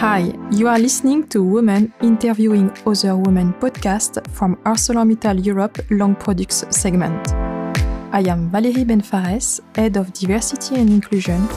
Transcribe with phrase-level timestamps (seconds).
[0.00, 6.66] Hi, you are listening to Women Interviewing Other Women podcast from ArcelorMittal Europe Long Products
[6.68, 7.32] segment.
[8.12, 11.48] I am Valérie Benfares, Head of Diversity and Inclusion,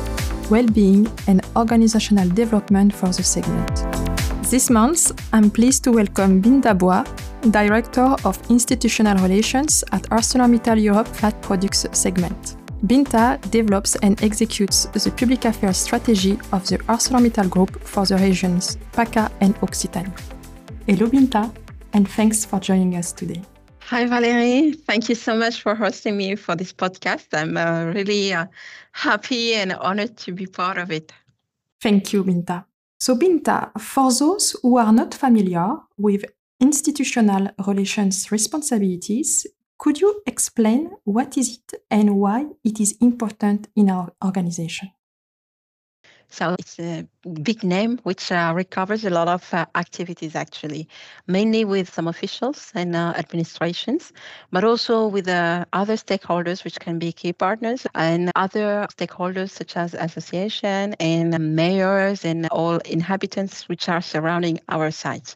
[0.49, 3.86] Wellbeing and Organizational Development for the segment.
[4.49, 7.03] This month, I'm pleased to welcome Binta Boy,
[7.51, 12.55] Director of Institutional Relations at ArcelorMittal Europe Flat Products segment.
[12.86, 18.78] Binta develops and executes the public affairs strategy of the ArcelorMittal Group for the regions
[18.93, 20.14] PACA and Occitanie.
[20.87, 21.54] Hello Binta,
[21.92, 23.42] and thanks for joining us today.
[23.82, 27.28] Hi Valerie, thank you so much for hosting me for this podcast.
[27.34, 28.46] I'm uh, really uh,
[28.93, 31.11] happy and honored to be part of it.
[31.82, 32.64] Thank you, Binta.
[32.98, 36.23] So, Binta, for those who are not familiar with
[36.61, 39.45] institutional relations responsibilities,
[39.80, 44.92] could you explain what is it and why it is important in our organization?
[46.31, 47.08] So it's a
[47.42, 50.88] big name which uh, recovers a lot of uh, activities actually,
[51.26, 54.14] mainly with some officials and uh, administrations,
[54.52, 59.75] but also with uh, other stakeholders which can be key partners and other stakeholders such
[59.75, 65.36] as association and mayors and all inhabitants which are surrounding our sites.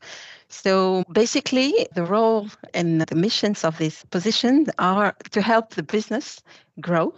[0.53, 6.43] So basically, the role and the missions of this position are to help the business
[6.79, 7.11] grow,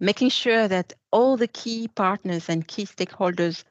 [0.00, 3.64] making sure that all the key partners and key stakeholders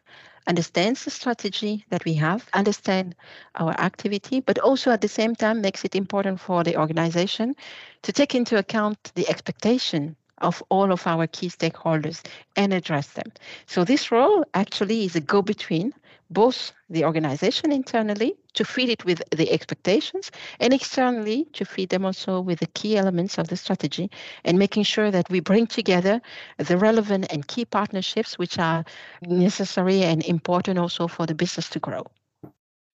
[0.46, 3.16] understands the strategy that we have, understand
[3.56, 7.56] our activity, but also at the same time makes it important for the organization
[8.04, 12.24] to take into account the expectation of all of our key stakeholders
[12.56, 13.32] and address them.
[13.66, 15.94] So this role actually is a go-between
[16.30, 22.06] both the organization internally to feed it with the expectations and externally to feed them
[22.06, 24.10] also with the key elements of the strategy
[24.44, 26.22] and making sure that we bring together
[26.58, 28.84] the relevant and key partnerships which are
[29.22, 32.06] necessary and important also for the business to grow.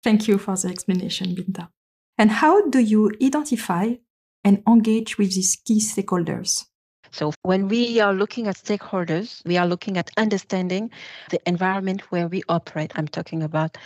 [0.03, 1.69] Thank you for the explanation, Binta.
[2.17, 3.95] And how do you identify
[4.43, 6.65] and engage with these key stakeholders?
[7.15, 10.91] So when we are looking at stakeholders, we are looking at understanding
[11.29, 12.91] the environment where we operate.
[12.95, 13.77] I'm talking about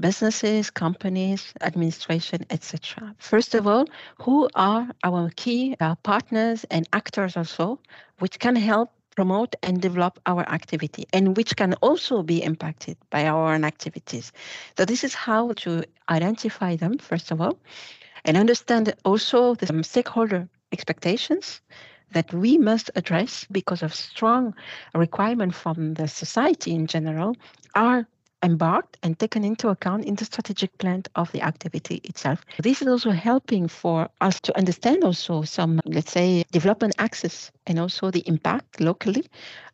[0.00, 3.14] businesses, companies, administration, etc.
[3.18, 3.86] First of all,
[4.20, 7.78] who are our key uh, partners and actors also,
[8.18, 13.28] which can help promote and develop our activity and which can also be impacted by
[13.28, 14.32] our own activities.
[14.76, 17.60] So this is how to identify them, first of all,
[18.24, 21.60] and understand also the stakeholder expectations
[22.12, 24.54] that we must address because of strong
[24.94, 27.36] requirement from the society in general
[27.74, 28.06] are
[28.42, 32.44] embarked and taken into account in the strategic plan of the activity itself.
[32.58, 37.78] This is also helping for us to understand also some, let's say, development access and
[37.78, 39.24] also the impact locally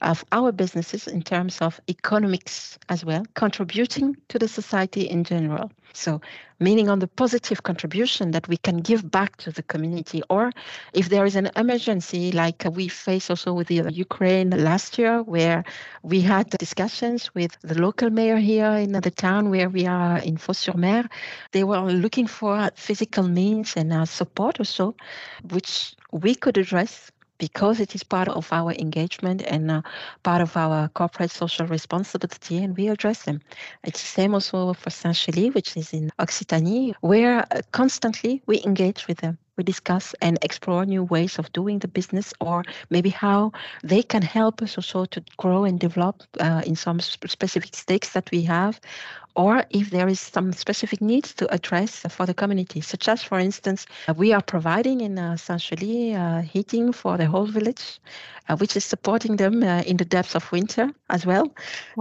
[0.03, 5.71] of our businesses in terms of economics as well, contributing to the society in general.
[5.93, 6.21] So,
[6.61, 10.53] meaning on the positive contribution that we can give back to the community, or
[10.93, 15.65] if there is an emergency like we faced also with the Ukraine last year, where
[16.03, 20.37] we had discussions with the local mayor here in the town where we are in
[20.37, 21.09] Fos-sur-Mer,
[21.53, 24.95] they were looking for physical means and uh, support also,
[25.51, 29.83] which we could address because it is part of our engagement and uh,
[30.23, 33.41] part of our corporate social responsibility, and we address them.
[33.85, 39.07] It's the same also for Saint-Chély, which is in Occitanie, where uh, constantly we engage
[39.09, 39.39] with them.
[39.59, 43.51] We discuss and explore new ways of doing the business, or maybe how
[43.83, 48.13] they can help us also to grow and develop uh, in some sp- specific stakes
[48.13, 48.81] that we have,
[49.35, 53.39] or if there is some specific needs to address for the community, such as, for
[53.39, 58.01] instance, uh, we are providing in uh, Saint-Chély uh, heating for the whole village,
[58.49, 61.45] uh, which is supporting them uh, in the depths of winter as well.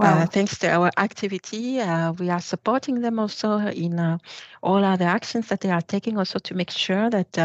[0.00, 0.26] Uh, wow.
[0.26, 1.78] thanks to our activity,
[2.18, 4.18] we are supporting them also in
[4.62, 7.38] all other actions that they are taking also to make sure that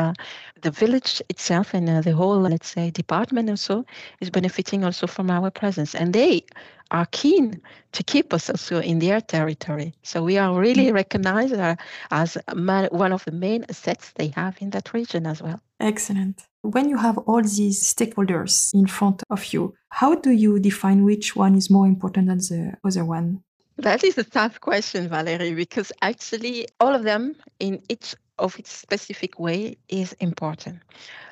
[0.61, 3.85] the village itself and the whole, let's say, department also
[4.21, 5.95] is benefiting also from our presence.
[5.95, 6.43] And they
[6.91, 7.61] are keen
[7.91, 9.93] to keep us also in their territory.
[10.03, 10.93] So we are really mm.
[10.93, 11.75] recognized uh,
[12.11, 15.59] as one of the main assets they have in that region as well.
[15.79, 16.43] Excellent.
[16.61, 21.35] When you have all these stakeholders in front of you, how do you define which
[21.35, 23.43] one is more important than the other one?
[23.77, 28.71] That is a tough question, Valerie, because actually all of them in each of its
[28.71, 30.79] specific way is important.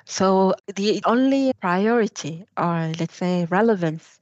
[0.06, 4.20] So the only priority or let's say relevance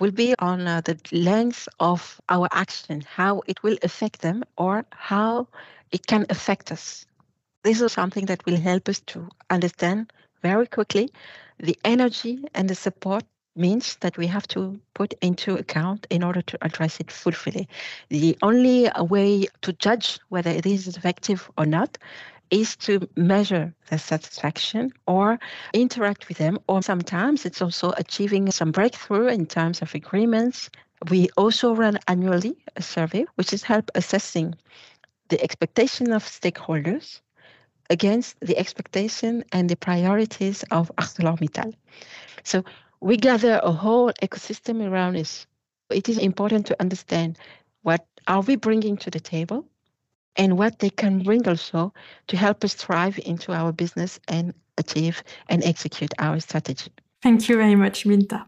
[0.00, 4.84] will be on uh, the length of our action, how it will affect them or
[4.90, 5.48] how
[5.92, 7.06] it can affect us.
[7.64, 10.12] This is something that will help us to understand
[10.42, 11.10] very quickly
[11.58, 13.24] the energy and the support
[13.58, 17.68] means that we have to put into account in order to address it fully.
[18.08, 21.98] The only way to judge whether it is effective or not
[22.50, 25.38] is to measure the satisfaction or
[25.72, 30.70] interact with them, or sometimes it's also achieving some breakthrough in terms of agreements.
[31.10, 34.54] We also run annually a survey, which is help assessing
[35.28, 37.20] the expectation of stakeholders
[37.90, 41.74] against the expectation and the priorities of ArcelorMittal.
[42.44, 42.64] So
[43.00, 45.46] we gather a whole ecosystem around us.
[45.90, 47.38] It is important to understand
[47.82, 49.64] what are we bringing to the table
[50.36, 51.92] and what they can bring also
[52.28, 56.90] to help us thrive into our business and achieve and execute our strategy.
[57.22, 58.46] Thank you very much, Binta.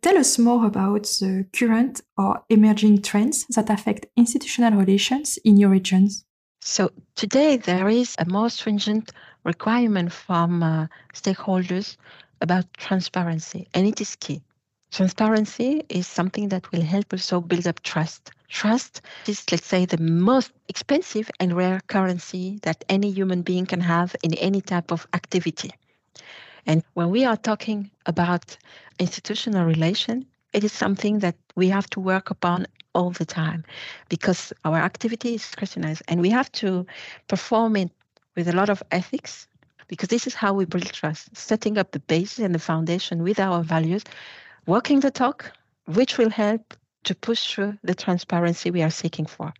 [0.00, 5.70] Tell us more about the current or emerging trends that affect institutional relations in your
[5.70, 6.24] regions.
[6.60, 9.12] So today there is a more stringent
[9.44, 11.96] requirement from uh, stakeholders
[12.42, 14.42] about transparency, and it is key.
[14.90, 18.32] Transparency is something that will help also build up trust.
[18.48, 23.80] Trust is, let's say, the most expensive and rare currency that any human being can
[23.80, 25.70] have in any type of activity.
[26.66, 28.56] And when we are talking about
[28.98, 33.64] institutional relation, it is something that we have to work upon all the time
[34.08, 36.86] because our activity is scrutinized and we have to
[37.28, 37.90] perform it
[38.36, 39.48] with a lot of ethics
[39.92, 43.38] because this is how we build trust, setting up the basis and the foundation with
[43.38, 44.02] our values,
[44.64, 45.52] walking the talk,
[45.84, 46.72] which will help
[47.04, 49.52] to push through the transparency we are seeking for.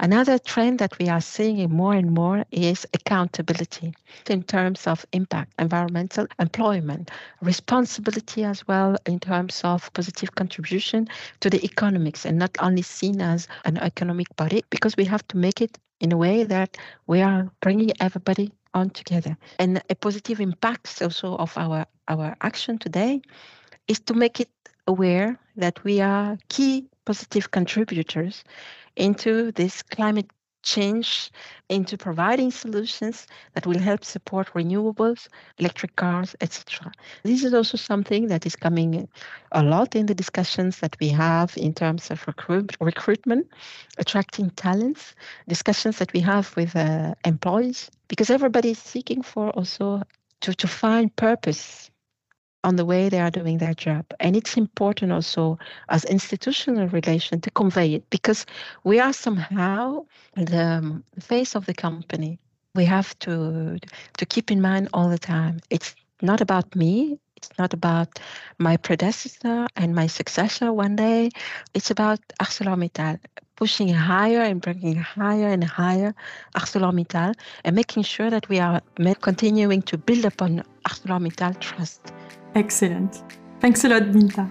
[0.00, 3.94] Another trend that we are seeing more and more is accountability
[4.28, 11.06] in terms of impact, environmental employment, responsibility as well in terms of positive contribution
[11.38, 15.36] to the economics and not only seen as an economic body because we have to
[15.36, 16.76] make it in a way that
[17.06, 19.36] we are bringing everybody on together.
[19.58, 23.22] And a positive impact also of our, our action today
[23.88, 24.50] is to make it
[24.86, 28.44] aware that we are key positive contributors
[28.96, 30.30] into this climate
[30.62, 31.30] change
[31.68, 35.28] into providing solutions that will help support renewables,
[35.58, 36.92] electric cars, etc.
[37.22, 39.08] This is also something that is coming
[39.52, 43.46] a lot in the discussions that we have in terms of recruit, recruitment,
[43.98, 45.14] attracting talents,
[45.48, 50.02] discussions that we have with uh, employees, because everybody is seeking for also
[50.40, 51.90] to, to find purpose
[52.64, 54.04] on the way they are doing their job.
[54.20, 55.58] And it's important also
[55.88, 58.46] as institutional relation to convey it because
[58.84, 60.04] we are somehow
[60.36, 62.38] um, the face of the company.
[62.74, 63.78] We have to
[64.18, 65.60] to keep in mind all the time.
[65.70, 67.18] It's not about me.
[67.36, 68.20] It's not about
[68.58, 71.30] my predecessor and my successor one day.
[71.74, 73.18] It's about ArcelorMittal
[73.56, 76.14] pushing higher and bringing higher and higher
[76.54, 77.34] ArcelorMittal
[77.64, 78.80] and making sure that we are
[79.20, 82.12] continuing to build upon ArcelorMittal trust
[82.54, 83.22] Excellent.
[83.60, 84.50] Thanks a lot, Binta.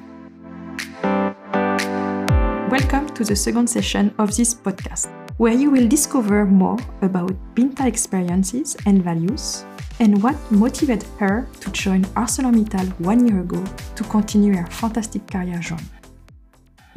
[2.72, 7.86] Welcome to the second session of this podcast, where you will discover more about Binta
[7.86, 9.66] experiences and values
[10.00, 13.62] and what motivated her to join ArcelorMittal one year ago
[13.96, 15.84] to continue her fantastic career journey.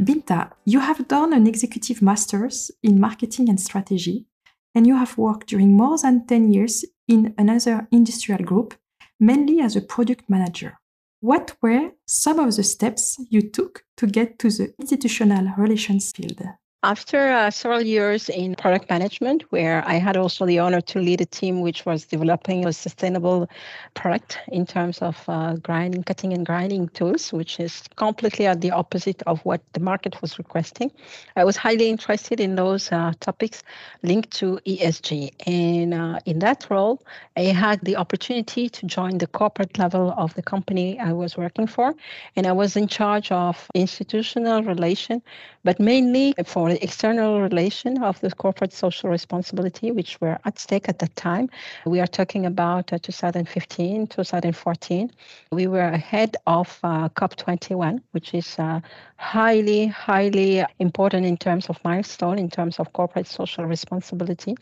[0.00, 4.26] Binta, you have done an executive master's in marketing and strategy,
[4.72, 8.74] and you have worked during more than 10 years in another industrial group,
[9.18, 10.78] mainly as a product manager.
[11.22, 16.42] What were some of the steps you took to get to the institutional relations field?
[16.84, 21.20] After uh, several years in product management, where I had also the honor to lead
[21.20, 23.48] a team which was developing a sustainable
[23.94, 28.72] product in terms of uh, grinding, cutting, and grinding tools, which is completely at the
[28.72, 30.90] opposite of what the market was requesting,
[31.36, 33.62] I was highly interested in those uh, topics
[34.02, 35.30] linked to ESG.
[35.46, 37.00] And uh, in that role,
[37.36, 41.68] I had the opportunity to join the corporate level of the company I was working
[41.68, 41.94] for,
[42.34, 45.22] and I was in charge of institutional relation,
[45.62, 50.98] but mainly for external relation of the corporate social responsibility, which were at stake at
[51.00, 51.50] that time.
[51.84, 55.10] We are talking about uh, 2015, 2014.
[55.50, 58.80] We were ahead of uh, COP21, which is uh,
[59.16, 64.54] highly, highly important in terms of milestone, in terms of corporate social responsibility.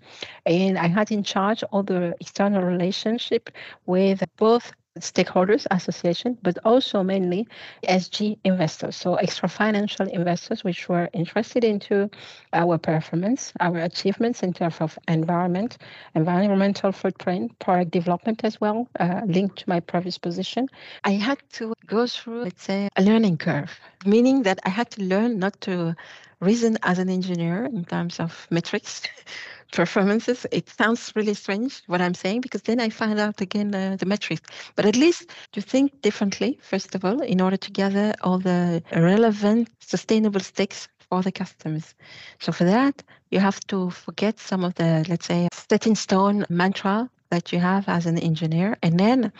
[0.47, 3.50] And I had in charge all the external relationship
[3.87, 7.47] with both stakeholders association, but also mainly
[7.87, 12.11] ESG investors, so extra financial investors, which were interested into
[12.52, 15.78] our performance, our achievements in terms of environment,
[16.14, 20.68] environmental footprint, product development as well, uh, linked to my previous position.
[21.04, 25.02] I had to go through, let's say, a learning curve, meaning that I had to
[25.02, 25.94] learn not to
[26.40, 29.02] reason as an engineer in terms of metrics
[29.73, 30.47] performances.
[30.53, 34.07] It sounds really strange what I'm saying because then I find out again uh, the
[34.07, 34.43] metrics.
[34.77, 38.83] But at least to think differently, first of all, in order to gather all the
[38.93, 41.95] relevant, sustainable stakes for the customers.
[42.39, 46.47] So for that, you have to forget some of the, let's say, set in stone
[46.49, 48.77] mantra that you have as an engineer.
[48.83, 49.33] And then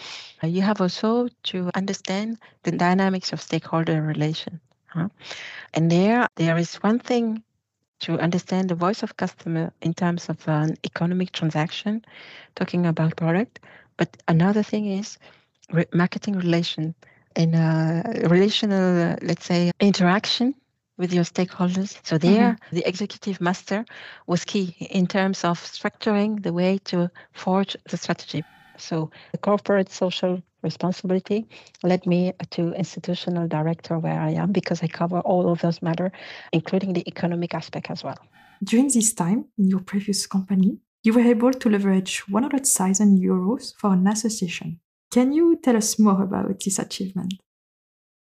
[0.43, 4.61] you have also to understand the dynamics of stakeholder relation.
[4.87, 5.09] Huh?
[5.75, 7.43] And there, there is one thing
[8.01, 12.05] to understand the voice of customer in terms of an economic transaction,
[12.55, 13.61] talking about product.
[13.97, 15.19] But another thing is
[15.73, 16.95] re- marketing relation
[17.37, 20.55] and uh, relational, uh, let's say, interaction
[20.97, 21.99] with your stakeholders.
[22.03, 22.77] So there, mm-hmm.
[22.77, 23.85] the executive master
[24.27, 28.45] was key in terms of structuring the way to forge the strategy.
[28.77, 31.49] So the corporate social responsibility
[31.83, 36.13] led me to institutional director where I am because I cover all of those matters,
[36.53, 38.19] including the economic aspect as well.
[38.63, 43.93] During this time in your previous company, you were able to leverage 100,000 euros for
[43.95, 44.81] an association.
[45.11, 47.35] Can you tell us more about this achievement?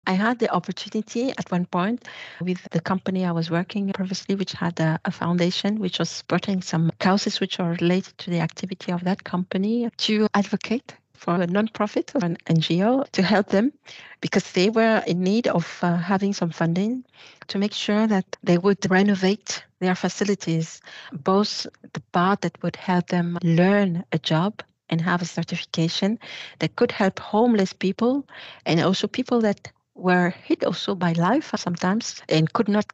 [0.10, 2.08] I had the opportunity at one point
[2.42, 6.62] with the company I was working previously, which had a, a, foundation which was supporting
[6.62, 11.48] some causes which are related to the activity of that company to advocate for a
[11.48, 13.74] non-profit or an NGO to help them
[14.22, 17.04] because they were in need of uh, having some funding
[17.48, 23.08] to make sure that they would renovate their facilities, both the part that would help
[23.08, 26.18] them learn a job and have a certification
[26.60, 28.26] that could help homeless people
[28.66, 32.86] and also people that were hit also by life sometimes and could not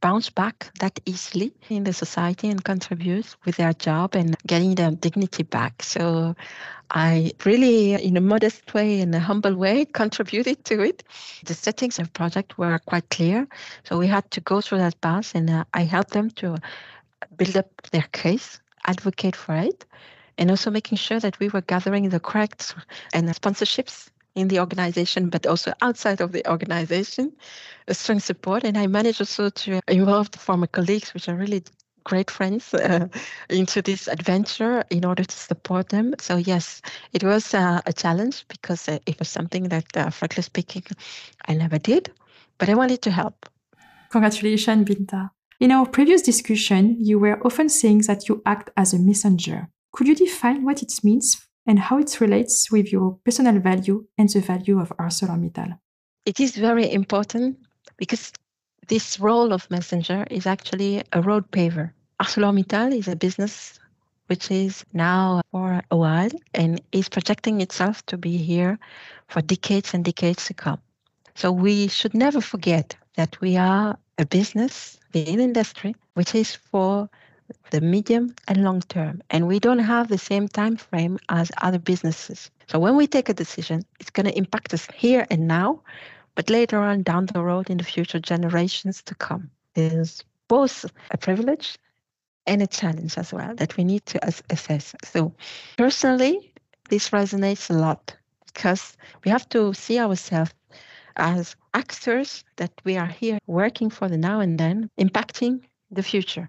[0.00, 4.90] bounce back that easily in the society and contribute with their job and getting their
[4.90, 5.82] dignity back.
[5.82, 6.34] So
[6.90, 11.02] I really, in a modest way, in a humble way, contributed to it.
[11.44, 13.46] The settings of project were quite clear.
[13.84, 16.56] So we had to go through that path and uh, I helped them to
[17.36, 19.84] build up their case, advocate for it,
[20.38, 22.74] and also making sure that we were gathering the correct
[23.12, 27.32] and sponsorships in the organization, but also outside of the organization,
[27.88, 28.64] a strong support.
[28.64, 31.64] And I managed also to involve the former colleagues, which are really
[32.04, 33.08] great friends, uh,
[33.50, 36.14] into this adventure in order to support them.
[36.20, 36.80] So yes,
[37.12, 40.84] it was uh, a challenge because uh, it was something that, uh, frankly speaking,
[41.48, 42.12] I never did,
[42.58, 43.48] but I wanted to help.
[44.10, 45.30] Congratulations, Binta.
[45.58, 49.68] In our previous discussion, you were often saying that you act as a messenger.
[49.92, 54.28] Could you define what it means and how it relates with your personal value and
[54.28, 55.78] the value of ArcelorMittal.
[56.24, 57.58] It is very important
[57.96, 58.32] because
[58.88, 61.90] this role of messenger is actually a road paver.
[62.22, 63.78] ArcelorMittal is a business
[64.28, 68.78] which is now for a while and is projecting itself to be here
[69.28, 70.80] for decades and decades to come.
[71.34, 77.08] So we should never forget that we are a business, the industry, which is for
[77.70, 81.78] the medium and long term and we don't have the same time frame as other
[81.78, 82.50] businesses.
[82.66, 85.80] So when we take a decision it's going to impact us here and now
[86.34, 89.50] but later on down the road in the future generations to come.
[89.74, 91.76] Is both a privilege
[92.46, 94.94] and a challenge as well that we need to assess.
[95.04, 95.32] So
[95.76, 96.52] personally
[96.88, 98.14] this resonates a lot
[98.46, 100.54] because we have to see ourselves
[101.16, 105.60] as actors that we are here working for the now and then impacting
[105.90, 106.48] the future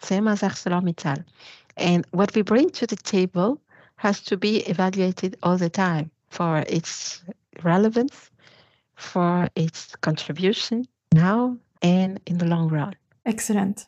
[0.00, 1.24] same as ArcelorMittal.
[1.76, 3.60] And what we bring to the table
[3.96, 7.22] has to be evaluated all the time for its
[7.62, 8.30] relevance,
[8.94, 12.94] for its contribution now and in the long run.
[13.24, 13.86] Excellent.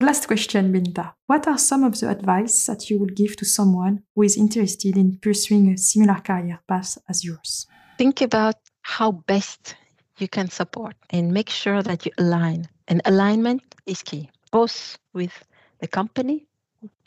[0.00, 1.14] Last question, Binta.
[1.26, 4.96] What are some of the advice that you would give to someone who is interested
[4.96, 7.66] in pursuing a similar career path as yours?
[7.96, 9.74] Think about how best
[10.18, 12.68] you can support and make sure that you align.
[12.88, 15.44] And alignment is key both with
[15.80, 16.46] the company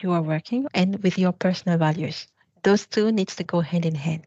[0.02, 2.28] you are working and with your personal values.
[2.64, 4.24] Those two needs to go hand in hand.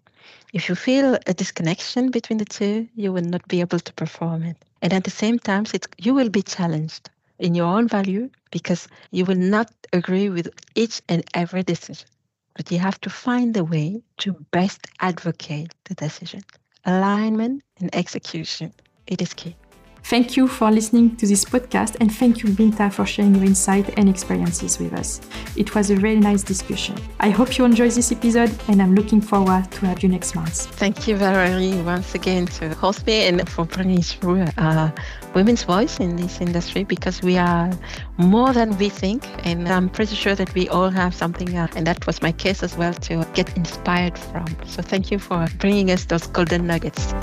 [0.52, 4.42] If you feel a disconnection between the two, you will not be able to perform
[4.44, 4.56] it.
[4.80, 5.64] And at the same time,
[5.98, 11.02] you will be challenged in your own value because you will not agree with each
[11.08, 12.08] and every decision.
[12.54, 16.42] But you have to find a way to best advocate the decision.
[16.84, 18.72] Alignment and execution,
[19.06, 19.56] it is key.
[20.04, 23.98] Thank you for listening to this podcast and thank you, Binta, for sharing your insight
[23.98, 25.20] and experiences with us.
[25.56, 26.96] It was a really nice discussion.
[27.20, 30.66] I hope you enjoyed this episode and I'm looking forward to have you next month.
[30.76, 34.90] Thank you, Valerie, once again to host me and for bringing through uh,
[35.34, 37.70] women's voice in this industry because we are
[38.18, 39.24] more than we think.
[39.46, 42.62] And I'm pretty sure that we all have something, uh, and that was my case
[42.62, 44.46] as well, to get inspired from.
[44.66, 47.14] So thank you for bringing us those golden nuggets.